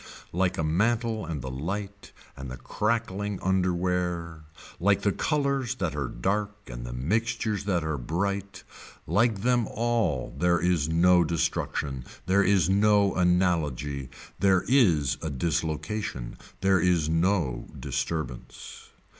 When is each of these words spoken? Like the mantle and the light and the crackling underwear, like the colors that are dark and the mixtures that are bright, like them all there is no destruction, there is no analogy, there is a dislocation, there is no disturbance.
Like 0.33 0.53
the 0.55 0.63
mantle 0.63 1.27
and 1.27 1.43
the 1.43 1.51
light 1.51 2.11
and 2.35 2.49
the 2.49 2.57
crackling 2.57 3.37
underwear, 3.43 4.45
like 4.79 5.03
the 5.03 5.11
colors 5.11 5.75
that 5.75 5.95
are 5.95 6.07
dark 6.07 6.55
and 6.65 6.87
the 6.87 6.91
mixtures 6.91 7.65
that 7.65 7.83
are 7.83 7.99
bright, 7.99 8.63
like 9.05 9.43
them 9.43 9.67
all 9.67 10.33
there 10.35 10.59
is 10.59 10.89
no 10.89 11.23
destruction, 11.23 12.03
there 12.25 12.41
is 12.43 12.67
no 12.67 13.13
analogy, 13.13 14.09
there 14.39 14.65
is 14.67 15.17
a 15.21 15.29
dislocation, 15.29 16.35
there 16.61 16.79
is 16.79 17.07
no 17.07 17.67
disturbance. 17.79 18.89